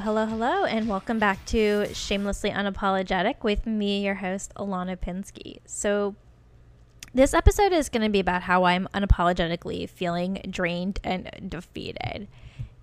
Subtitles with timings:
[0.00, 5.58] hello, hello, and welcome back to Shamelessly Unapologetic with me, your host, Ilana Pinsky.
[5.66, 6.14] So,
[7.12, 12.28] this episode is going to be about how I'm unapologetically feeling drained and defeated.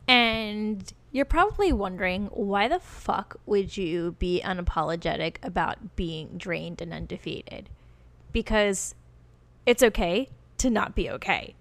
[0.07, 6.93] And you're probably wondering why the fuck would you be unapologetic about being drained and
[6.93, 7.68] undefeated?
[8.31, 8.93] Because
[9.65, 10.29] it's okay
[10.59, 11.55] to not be okay.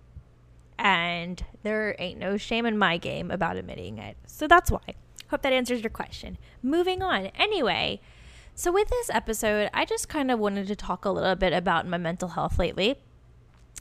[0.79, 4.19] And there ain't no shame in my game about admitting it.
[4.27, 4.97] So that's why.
[5.29, 6.39] Hope that answers your question.
[6.63, 7.27] Moving on.
[7.35, 8.01] Anyway,
[8.55, 11.87] so with this episode, I just kind of wanted to talk a little bit about
[11.87, 12.97] my mental health lately.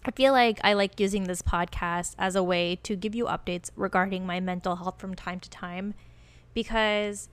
[0.04, 3.72] I feel like I like using this podcast as a way to give you updates
[3.76, 5.96] regarding my mental health from time to time
[6.54, 7.30] because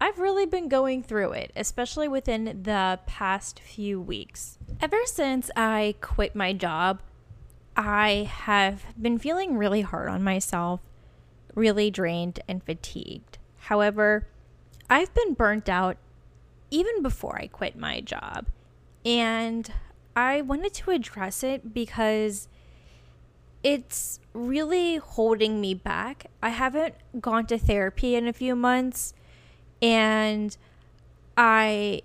[0.00, 4.58] I've really been going through it, especially within the past few weeks.
[4.80, 7.00] Ever since I quit my job,
[7.76, 10.80] I have been feeling really hard on myself,
[11.54, 13.38] really drained and fatigued.
[13.70, 14.26] However,
[14.90, 15.96] I've been burnt out
[16.72, 18.48] even before I quit my job.
[19.06, 19.72] And
[20.16, 22.48] I wanted to address it because
[23.62, 26.26] it's really holding me back.
[26.42, 29.14] I haven't gone to therapy in a few months
[29.80, 30.56] and
[31.36, 32.02] I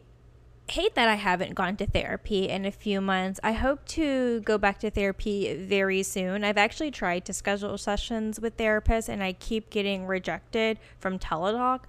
[0.67, 3.39] hate that I haven't gone to therapy in a few months.
[3.43, 6.43] I hope to go back to therapy very soon.
[6.43, 11.81] I've actually tried to schedule sessions with therapists and I keep getting rejected from Teladoc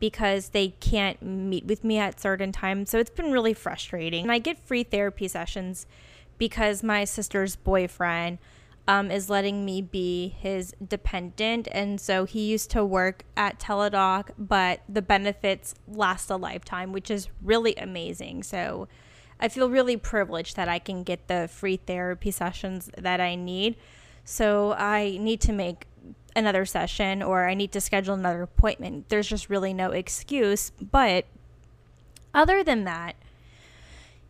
[0.00, 2.90] because they can't meet with me at certain times.
[2.90, 4.24] So it's been really frustrating.
[4.24, 5.86] And I get free therapy sessions
[6.36, 8.38] because my sister's boyfriend
[8.86, 11.68] um, is letting me be his dependent.
[11.72, 17.10] And so he used to work at Teladoc, but the benefits last a lifetime, which
[17.10, 18.42] is really amazing.
[18.42, 18.88] So
[19.40, 23.76] I feel really privileged that I can get the free therapy sessions that I need.
[24.24, 25.86] So I need to make
[26.36, 29.08] another session or I need to schedule another appointment.
[29.08, 30.72] There's just really no excuse.
[30.80, 31.26] But
[32.34, 33.16] other than that,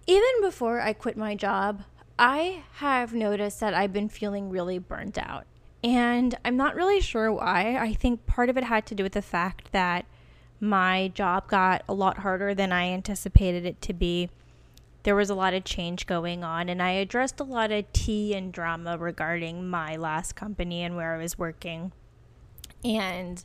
[0.07, 1.83] even before I quit my job,
[2.19, 5.47] I have noticed that I've been feeling really burnt out.
[5.83, 7.77] And I'm not really sure why.
[7.77, 10.07] I think part of it had to do with the fact that
[10.61, 14.31] my job got a lot harder than I anticipated it to be.
[15.03, 18.35] There was a lot of change going on, and I addressed a lot of tea
[18.35, 21.93] and drama regarding my last company and where I was working.
[22.83, 23.45] And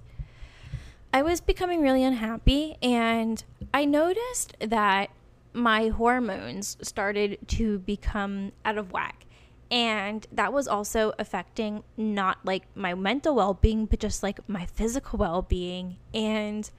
[1.12, 3.44] I was becoming really unhappy, and
[3.74, 5.09] I noticed that
[5.53, 9.25] my hormones started to become out of whack.
[9.71, 14.65] And that was also affecting not like my mental well being, but just like my
[14.65, 15.97] physical well being.
[16.13, 16.69] And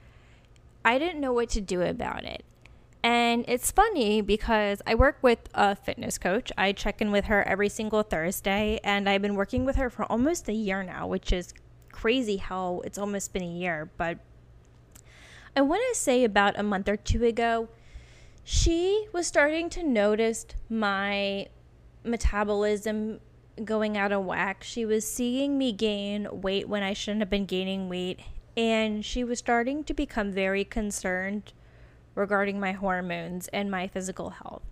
[0.83, 2.43] I didn't know what to do about it.
[3.03, 6.51] And it's funny because I work with a fitness coach.
[6.57, 10.05] I check in with her every single Thursday, and I've been working with her for
[10.05, 11.53] almost a year now, which is
[11.91, 13.89] crazy how it's almost been a year.
[13.97, 14.19] But
[15.55, 17.69] I want to say about a month or two ago,
[18.43, 21.47] she was starting to notice my
[22.03, 23.19] metabolism
[23.63, 24.63] going out of whack.
[24.63, 28.19] She was seeing me gain weight when I shouldn't have been gaining weight.
[28.57, 31.53] And she was starting to become very concerned
[32.15, 34.63] regarding my hormones and my physical health.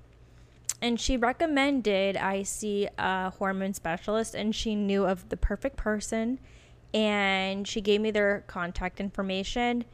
[0.82, 6.40] And she recommended I see a hormone specialist, and she knew of the perfect person.
[6.94, 9.86] And she gave me their contact information.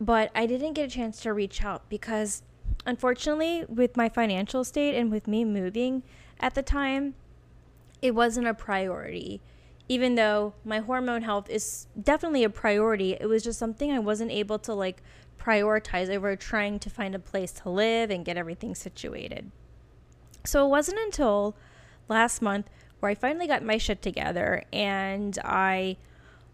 [0.00, 2.42] But I didn't get a chance to reach out because
[2.88, 6.02] unfortunately, with my financial state and with me moving
[6.40, 7.14] at the time,
[8.00, 9.42] it wasn't a priority.
[9.90, 14.30] Even though my hormone health is definitely a priority, it was just something I wasn't
[14.30, 15.02] able to like
[15.38, 19.50] prioritize over trying to find a place to live and get everything situated.
[20.44, 21.54] So it wasn't until
[22.08, 25.98] last month where I finally got my shit together and I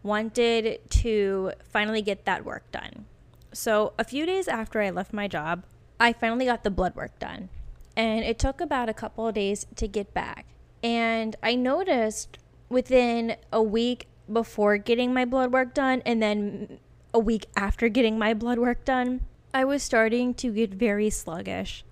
[0.03, 3.05] wanted to finally get that work done.
[3.53, 5.62] So a few days after I left my job,
[5.99, 7.49] I finally got the blood work done.
[7.97, 10.47] And it took about a couple of days to get back.
[10.82, 12.38] And I noticed
[12.69, 16.79] within a week before getting my blood work done and then
[17.12, 19.20] a week after getting my blood work done,
[19.52, 21.85] I was starting to get very sluggish.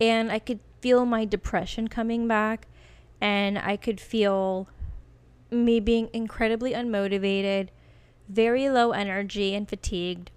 [0.00, 2.66] And I could feel my depression coming back.
[3.20, 4.68] And I could feel
[5.50, 7.68] me being incredibly unmotivated,
[8.28, 10.30] very low energy, and fatigued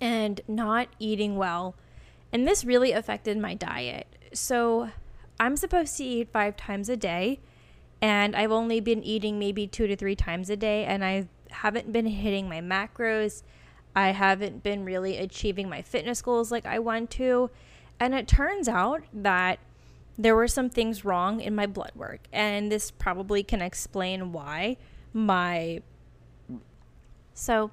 [0.00, 1.74] and not eating well.
[2.32, 4.06] And this really affected my diet.
[4.32, 4.90] So
[5.38, 7.40] I'm supposed to eat five times a day,
[8.00, 11.92] and I've only been eating maybe two to three times a day, and I haven't
[11.92, 13.42] been hitting my macros.
[13.94, 17.50] I haven't been really achieving my fitness goals like I want to.
[17.98, 19.58] And it turns out that
[20.18, 24.76] there were some things wrong in my blood work, and this probably can explain why
[25.12, 25.82] my.
[27.34, 27.70] So,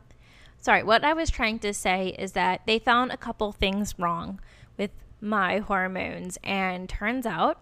[0.64, 4.40] sorry, what I was trying to say is that they found a couple things wrong
[4.78, 7.60] with my hormones, and turns out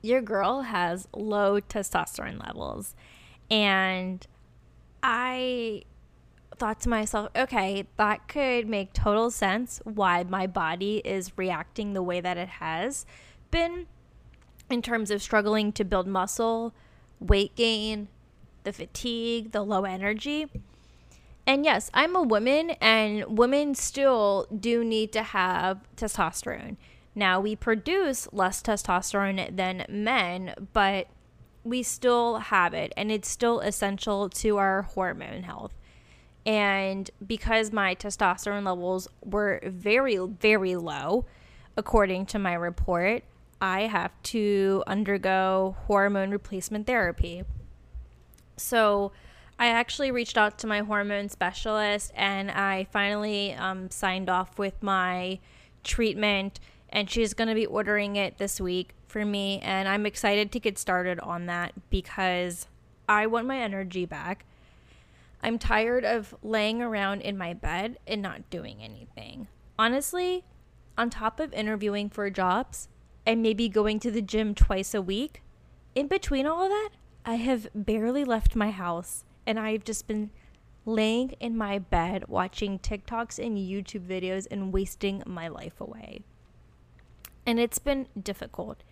[0.00, 2.94] your girl has low testosterone levels.
[3.50, 4.24] And
[5.02, 5.82] I
[6.56, 12.02] thought to myself, okay, that could make total sense why my body is reacting the
[12.02, 13.06] way that it has
[13.50, 13.88] been
[14.70, 16.72] in terms of struggling to build muscle,
[17.18, 18.06] weight gain,
[18.62, 20.46] the fatigue, the low energy.
[21.46, 26.76] And yes, I'm a woman, and women still do need to have testosterone.
[27.14, 31.06] Now, we produce less testosterone than men, but
[31.62, 35.72] we still have it, and it's still essential to our hormone health.
[36.44, 41.26] And because my testosterone levels were very, very low,
[41.76, 43.24] according to my report,
[43.60, 47.44] I have to undergo hormone replacement therapy.
[48.56, 49.12] So,
[49.58, 54.82] I actually reached out to my hormone specialist and I finally um, signed off with
[54.82, 55.38] my
[55.82, 56.60] treatment
[56.90, 60.60] and she's going to be ordering it this week for me and I'm excited to
[60.60, 62.66] get started on that because
[63.08, 64.44] I want my energy back.
[65.42, 69.48] I'm tired of laying around in my bed and not doing anything.
[69.78, 70.44] Honestly,
[70.98, 72.88] on top of interviewing for jobs
[73.24, 75.42] and maybe going to the gym twice a week,
[75.94, 76.90] in between all of that,
[77.24, 80.30] I have barely left my house and I've just been
[80.84, 86.22] laying in my bed watching TikToks and YouTube videos and wasting my life away.
[87.44, 88.82] And it's been difficult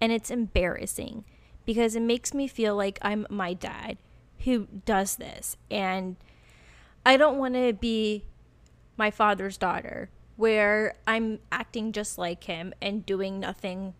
[0.00, 1.24] and it's embarrassing
[1.64, 3.98] because it makes me feel like I'm my dad
[4.44, 5.56] who does this.
[5.70, 6.16] And
[7.04, 8.24] I don't want to be
[8.96, 13.94] my father's daughter where I'm acting just like him and doing nothing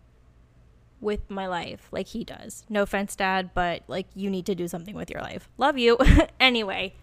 [1.01, 2.65] with my life like he does.
[2.69, 5.49] No offense, dad, but like you need to do something with your life.
[5.57, 5.97] Love you.
[6.39, 6.93] anyway,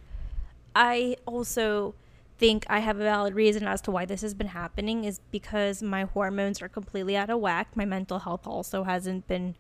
[0.75, 1.95] I also
[2.39, 5.83] think I have a valid reason as to why this has been happening is because
[5.83, 7.69] my hormones are completely out of whack.
[7.75, 9.55] My mental health also hasn't been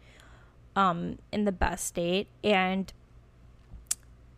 [0.75, 2.29] um, in the best state.
[2.45, 2.93] And,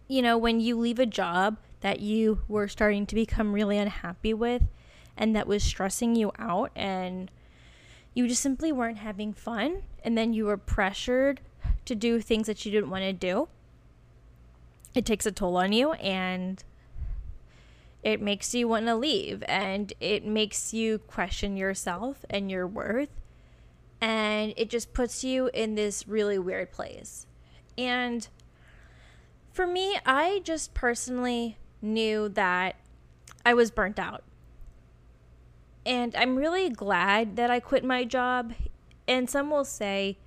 [0.06, 4.34] you know, when you leave a job that you were starting to become really unhappy
[4.34, 4.62] with
[5.16, 7.30] and that was stressing you out and
[8.18, 11.40] you just simply weren't having fun and then you were pressured
[11.84, 13.46] to do things that you didn't want to do,
[14.92, 16.64] it takes a toll on you and
[18.02, 23.20] it makes you want to leave and it makes you question yourself and your worth
[24.00, 27.24] and it just puts you in this really weird place.
[27.76, 28.26] And
[29.52, 32.74] for me, I just personally knew that
[33.46, 34.24] I was burnt out.
[35.88, 38.52] And I'm really glad that I quit my job.
[39.08, 40.18] And some will say,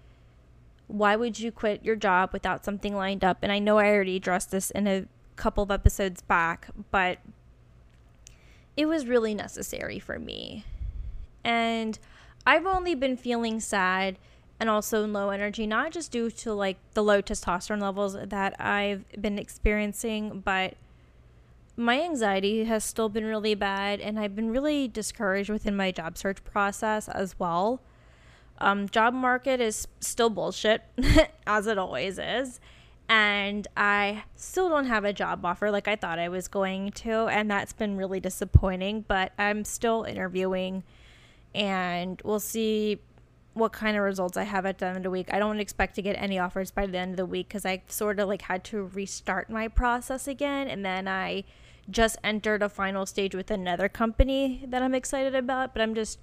[0.87, 3.37] why would you quit your job without something lined up?
[3.43, 5.05] And I know I already addressed this in a
[5.35, 7.19] couple of episodes back, but
[8.75, 10.65] it was really necessary for me.
[11.43, 11.99] And
[12.43, 14.17] I've only been feeling sad
[14.59, 19.05] and also low energy, not just due to like the low testosterone levels that I've
[19.21, 20.73] been experiencing, but
[21.75, 26.17] my anxiety has still been really bad and I've been really discouraged within my job
[26.17, 27.81] search process as well.
[28.59, 30.83] Um, job market is still bullshit,
[31.47, 32.59] as it always is
[33.11, 37.27] and I still don't have a job offer like I thought I was going to,
[37.27, 39.03] and that's been really disappointing.
[39.05, 40.83] But I'm still interviewing,
[41.53, 43.01] and we'll see
[43.53, 45.33] what kind of results I have at the end of the week.
[45.33, 47.83] I don't expect to get any offers by the end of the week because I
[47.87, 51.43] sort of like had to restart my process again, and then I
[51.89, 55.73] just entered a final stage with another company that I'm excited about.
[55.73, 56.19] But I'm just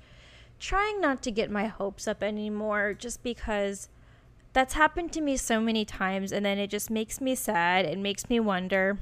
[0.59, 3.89] trying not to get my hopes up anymore, just because
[4.53, 7.99] that's happened to me so many times and then it just makes me sad it
[7.99, 8.99] makes me wonder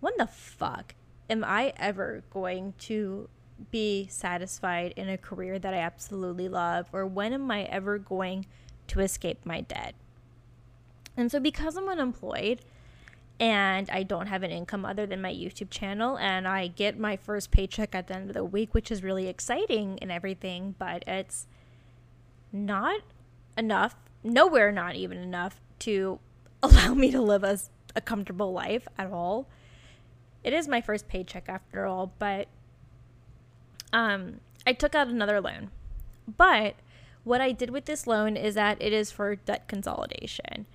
[0.00, 0.94] when the fuck
[1.30, 3.28] am i ever going to
[3.70, 8.46] be satisfied in a career that i absolutely love or when am i ever going
[8.86, 9.94] to escape my debt
[11.16, 12.60] and so because i'm unemployed
[13.40, 16.16] and I don't have an income other than my YouTube channel.
[16.18, 19.26] And I get my first paycheck at the end of the week, which is really
[19.26, 21.46] exciting and everything, but it's
[22.52, 23.00] not
[23.58, 26.18] enough nowhere not even enough to
[26.62, 27.58] allow me to live a,
[27.94, 29.48] a comfortable life at all.
[30.42, 32.48] It is my first paycheck after all, but
[33.94, 35.70] um, I took out another loan.
[36.36, 36.74] But
[37.22, 40.66] what I did with this loan is that it is for debt consolidation.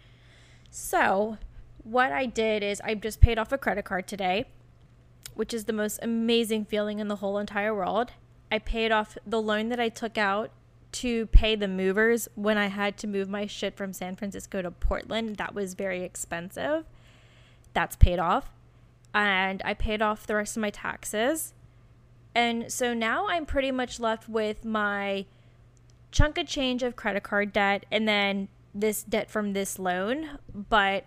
[0.72, 1.38] So,
[1.84, 4.46] what I did is I just paid off a credit card today,
[5.34, 8.12] which is the most amazing feeling in the whole entire world.
[8.52, 10.52] I paid off the loan that I took out
[10.92, 14.72] to pay the movers when I had to move my shit from San Francisco to
[14.72, 15.36] Portland.
[15.38, 16.86] That was very expensive.
[17.74, 18.52] That's paid off.
[19.14, 21.54] and I paid off the rest of my taxes.
[22.36, 25.26] And so now I'm pretty much left with my
[26.12, 30.38] chunk of change of credit card debt and then this debt from this loan.
[30.54, 31.06] But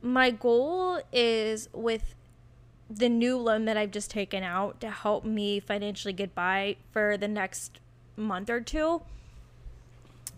[0.00, 2.14] my goal is with
[2.90, 7.16] the new loan that I've just taken out to help me financially get by for
[7.16, 7.80] the next
[8.16, 9.02] month or two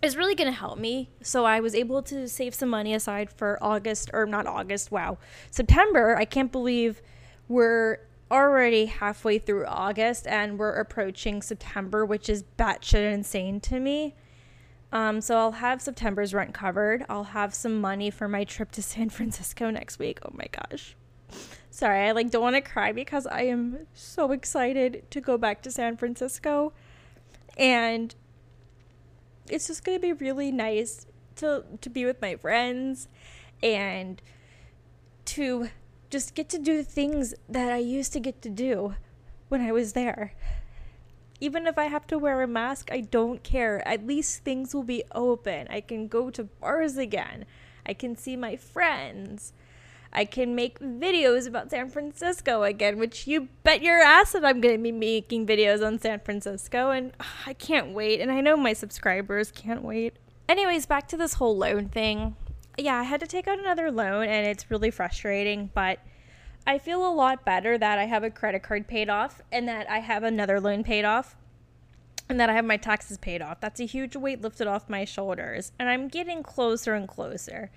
[0.01, 1.09] is really going to help me.
[1.21, 4.91] So I was able to save some money aside for August or not August.
[4.91, 5.17] Wow.
[5.51, 6.15] September.
[6.15, 7.01] I can't believe
[7.47, 7.99] we're
[8.35, 14.13] already halfway through August and we're approaching September, which is batshit insane to me.
[14.91, 17.05] Um, so I'll have September's rent covered.
[17.07, 20.19] I'll have some money for my trip to San Francisco next week.
[20.23, 20.95] Oh my gosh.
[21.69, 25.61] Sorry, I like don't want to cry because I am so excited to go back
[25.63, 26.73] to San Francisco.
[27.57, 28.13] And
[29.49, 33.07] it's just going to be really nice to to be with my friends
[33.61, 34.21] and
[35.25, 35.69] to
[36.15, 38.95] just get to do things that I used to get to do
[39.49, 40.31] when I was there.
[41.41, 43.85] Even if I have to wear a mask, I don't care.
[43.85, 45.67] At least things will be open.
[45.69, 47.43] I can go to bars again.
[47.85, 49.51] I can see my friends.
[50.13, 54.61] I can make videos about San Francisco again, which you bet your ass that I'm
[54.61, 56.91] going to be making videos on San Francisco.
[56.91, 58.21] And ugh, I can't wait.
[58.21, 60.13] And I know my subscribers can't wait.
[60.47, 62.37] Anyways, back to this whole loan thing.
[62.77, 65.99] Yeah, I had to take out another loan, and it's really frustrating, but
[66.67, 69.89] I feel a lot better that I have a credit card paid off and that
[69.89, 71.35] I have another loan paid off
[72.27, 73.61] and that I have my taxes paid off.
[73.61, 77.71] That's a huge weight lifted off my shoulders, and I'm getting closer and closer.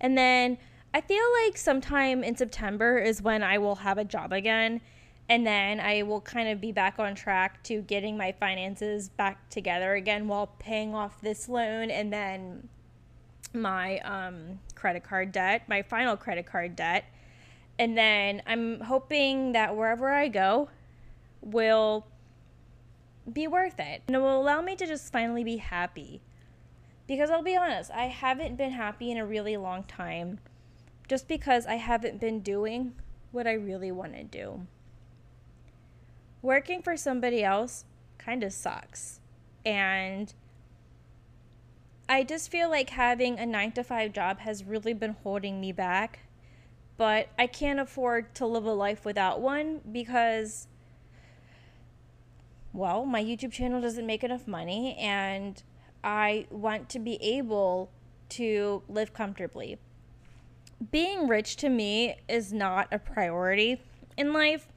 [0.00, 0.56] And then
[0.94, 4.80] I feel like sometime in September is when I will have a job again.
[5.28, 9.50] And then I will kind of be back on track to getting my finances back
[9.50, 12.70] together again while paying off this loan and then
[13.52, 17.04] my um, credit card debt, my final credit card debt.
[17.78, 20.68] And then I'm hoping that wherever I go
[21.40, 22.06] will
[23.32, 24.02] be worth it.
[24.06, 26.20] And it will allow me to just finally be happy.
[27.06, 30.40] Because I'll be honest, I haven't been happy in a really long time
[31.08, 32.94] just because I haven't been doing
[33.32, 34.66] what I really want to do.
[36.42, 37.84] Working for somebody else
[38.18, 39.20] kind of sucks.
[39.64, 40.32] And
[42.08, 45.72] I just feel like having a 9 to 5 job has really been holding me
[45.72, 46.20] back.
[46.96, 50.66] But I can't afford to live a life without one because
[52.72, 55.62] well, my YouTube channel doesn't make enough money and
[56.04, 57.90] I want to be able
[58.30, 59.78] to live comfortably
[60.90, 63.82] being rich to me is not a priority
[64.16, 64.68] in life.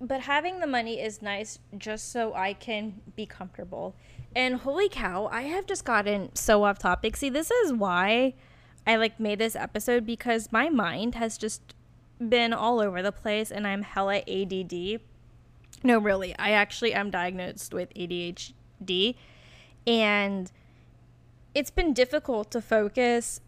[0.00, 3.94] But having the money is nice just so I can be comfortable.
[4.36, 7.16] And holy cow, I have just gotten so off topic.
[7.16, 8.34] See, this is why
[8.86, 11.74] I like made this episode because my mind has just
[12.20, 15.00] been all over the place and I'm hella ADD.
[15.82, 16.36] No, really.
[16.38, 19.14] I actually am diagnosed with ADHD
[19.86, 20.52] and
[21.54, 23.40] it's been difficult to focus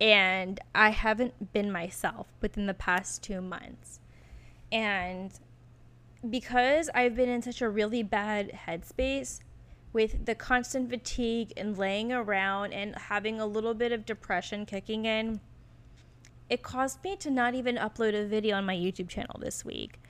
[0.00, 3.98] and I haven't been myself within the past two months.
[4.70, 5.32] And
[6.30, 9.40] because I've been in such a really bad headspace
[9.92, 15.04] with the constant fatigue and laying around and having a little bit of depression kicking
[15.04, 15.40] in,
[16.48, 20.00] it caused me to not even upload a video on my YouTube channel this week.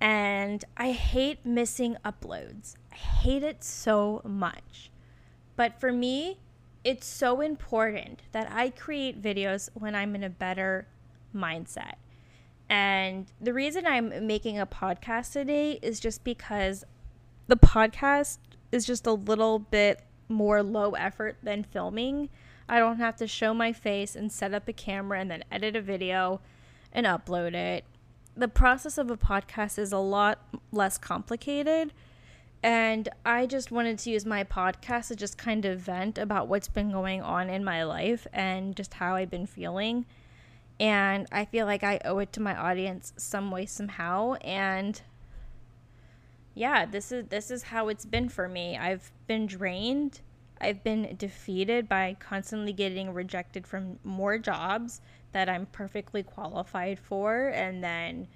[0.00, 2.76] And I hate missing uploads.
[2.92, 4.90] I hate it so much.
[5.56, 6.38] But for me,
[6.84, 10.86] it's so important that I create videos when I'm in a better
[11.34, 11.94] mindset.
[12.70, 16.84] And the reason I'm making a podcast today is just because
[17.46, 18.38] the podcast
[18.72, 22.28] is just a little bit more low effort than filming.
[22.68, 25.76] I don't have to show my face and set up a camera and then edit
[25.76, 26.40] a video
[26.92, 27.84] and upload it.
[28.36, 30.38] The process of a podcast is a lot
[30.70, 31.92] less complicated
[32.62, 36.68] and I just wanted to use my podcast to just kind of vent about what's
[36.68, 40.06] been going on in my life and just how I've been feeling.
[40.80, 45.00] And I feel like I owe it to my audience some way somehow and
[46.58, 48.76] yeah, this is this is how it's been for me.
[48.76, 50.20] I've been drained.
[50.60, 55.00] I've been defeated by constantly getting rejected from more jobs
[55.30, 58.26] that I'm perfectly qualified for and then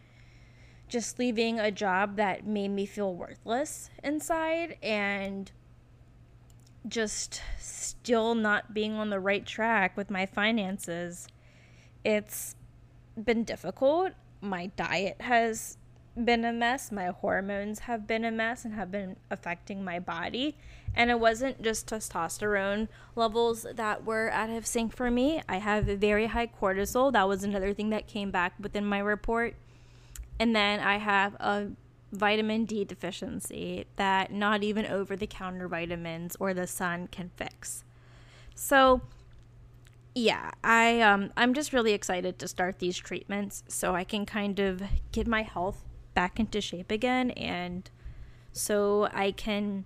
[0.88, 5.50] just leaving a job that made me feel worthless inside and
[6.86, 11.26] just still not being on the right track with my finances.
[12.04, 12.54] It's
[13.20, 14.12] been difficult.
[14.40, 15.76] My diet has
[16.16, 16.92] been a mess.
[16.92, 20.56] My hormones have been a mess and have been affecting my body.
[20.94, 25.42] And it wasn't just testosterone levels that were out of sync for me.
[25.48, 27.12] I have very high cortisol.
[27.12, 29.54] That was another thing that came back within my report.
[30.38, 31.68] And then I have a
[32.12, 37.84] vitamin D deficiency that not even over the counter vitamins or the sun can fix.
[38.54, 39.00] So,
[40.14, 44.58] yeah, I um I'm just really excited to start these treatments so I can kind
[44.58, 47.90] of get my health back into shape again and
[48.52, 49.84] so I can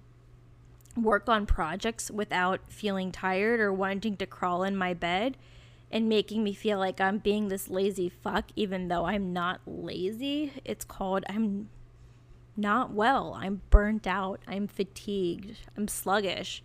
[0.97, 5.37] work on projects without feeling tired or wanting to crawl in my bed
[5.90, 10.52] and making me feel like I'm being this lazy fuck even though I'm not lazy.
[10.64, 11.68] It's called I'm
[12.56, 13.37] not well.
[13.38, 14.40] I'm burnt out.
[14.49, 15.59] I'm fatigued.
[15.76, 16.62] I'm sluggish.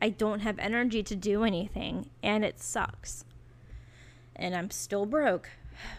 [0.00, 3.24] I don't have energy to do anything and it sucks.
[4.36, 5.50] And I'm still broke,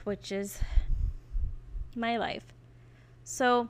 [0.05, 0.59] which is
[1.95, 2.45] my life.
[3.31, 3.69] So,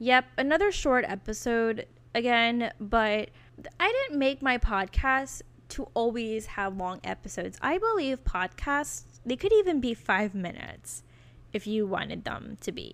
[0.00, 3.30] yep, another short episode again, but
[3.78, 7.58] I didn't make my podcast to always have long episodes.
[7.62, 11.04] I believe podcasts, they could even be five minutes
[11.52, 12.92] if you wanted them to be.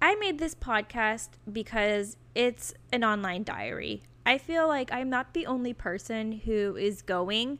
[0.00, 4.02] I made this podcast because it's an online diary.
[4.24, 7.58] I feel like I'm not the only person who is going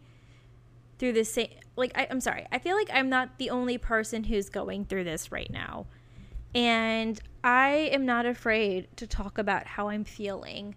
[0.99, 4.25] through the same like I, I'm sorry, I feel like I'm not the only person
[4.25, 5.87] who's going through this right now.
[6.55, 10.75] And I am not afraid to talk about how I'm feeling.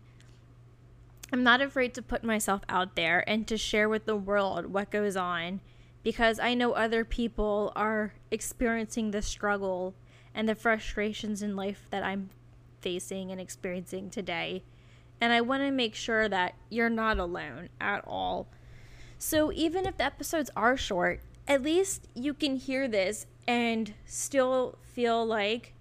[1.34, 4.92] I'm not afraid to put myself out there and to share with the world what
[4.92, 5.60] goes on
[6.04, 9.96] because I know other people are experiencing the struggle
[10.34, 12.30] and the frustrations in life that I'm
[12.80, 14.64] facing and experiencing today.
[15.20, 18.48] And I want to make sure that you're not alone at all.
[19.18, 24.78] So even if the episodes are short, at least you can hear this and still
[24.84, 25.74] feel like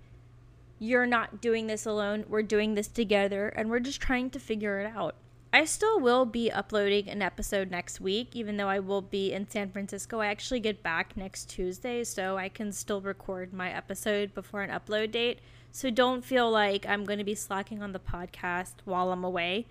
[0.79, 2.25] you're not doing this alone.
[2.29, 5.15] We're doing this together and we're just trying to figure it out.
[5.53, 9.49] I still will be uploading an episode next week, even though I will be in
[9.49, 10.19] San Francisco.
[10.19, 14.71] I actually get back next Tuesday, so I can still record my episode before an
[14.71, 15.39] upload date.
[15.71, 19.67] So don't feel like I'm going to be slacking on the podcast while I'm away.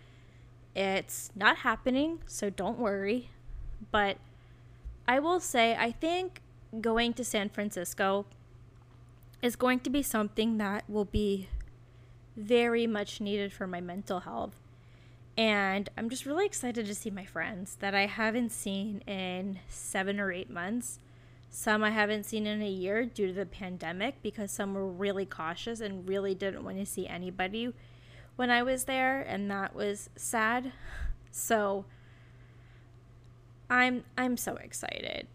[0.74, 3.30] It's not happening, so don't worry.
[3.92, 4.16] But
[5.06, 6.42] I will say, I think
[6.82, 8.26] going to San Francisco
[9.42, 11.50] is going to be something that will be
[12.36, 14.56] very much needed for my mental health.
[15.38, 20.20] And I'm just really excited to see my friends that I haven't seen in seven
[20.20, 21.00] or eight months.
[21.50, 25.26] Some I haven't seen in a year due to the pandemic because some were really
[25.26, 27.74] cautious and really didn't want to see anybody
[28.36, 30.72] when I was there, and that was sad.
[31.30, 31.86] So
[33.70, 35.28] I'm I'm so excited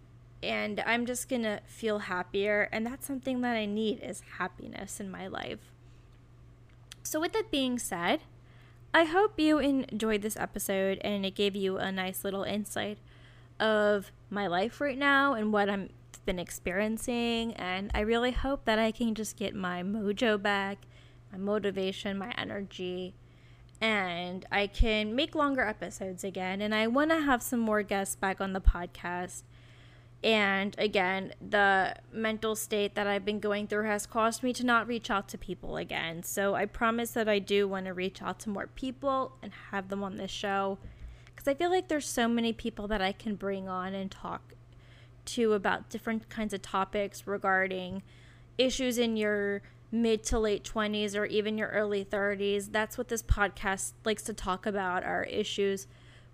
[0.42, 5.00] and I'm just going to feel happier and that's something that I need is happiness
[5.00, 5.72] in my life.
[7.02, 8.20] So with that being said,
[8.92, 12.98] I hope you enjoyed this episode and it gave you a nice little insight
[13.60, 15.90] of my life right now and what I've
[16.24, 20.78] been experiencing and I really hope that I can just get my mojo back,
[21.32, 23.14] my motivation, my energy
[23.80, 28.16] and I can make longer episodes again and I want to have some more guests
[28.16, 29.42] back on the podcast
[30.22, 34.88] and again, the mental state that I've been going through has caused me to not
[34.88, 36.24] reach out to people again.
[36.24, 39.88] So I promise that I do want to reach out to more people and have
[39.88, 40.78] them on this show.
[41.26, 44.54] Because I feel like there's so many people that I can bring on and talk
[45.26, 48.02] to about different kinds of topics regarding
[48.56, 52.72] issues in your mid to late 20s or even your early 30s.
[52.72, 55.86] That's what this podcast likes to talk about are issues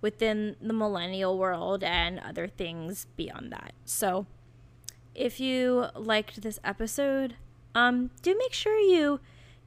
[0.05, 3.73] within the millennial world and other things beyond that.
[3.87, 4.27] So,
[5.15, 7.37] if you liked this episode,
[7.75, 9.21] um, do make sure you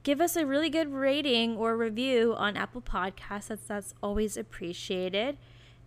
[0.04, 3.48] give us a really good rating or review on Apple Podcasts.
[3.48, 5.38] That's, that's always appreciated.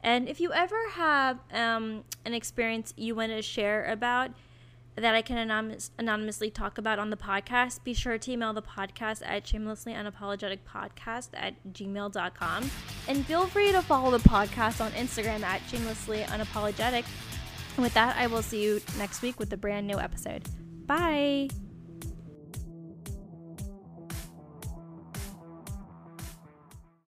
[0.04, 4.32] And if you ever have um, an experience you want to share about,
[4.96, 8.62] that I can anonymous, anonymously talk about on the podcast, be sure to email the
[8.62, 12.70] podcast at shamelessly unapologetic podcast at gmail.com.
[13.08, 17.06] And feel free to follow the podcast on Instagram at shamelessly unapologetic.
[17.76, 20.44] And with that, I will see you next week with a brand new episode.
[20.86, 21.50] Bye.